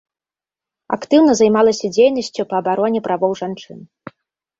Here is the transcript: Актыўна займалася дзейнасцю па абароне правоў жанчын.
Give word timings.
Актыўна 0.95 1.35
займалася 1.39 1.91
дзейнасцю 1.97 2.41
па 2.53 2.57
абароне 2.61 2.99
правоў 3.09 3.31
жанчын. 3.41 3.79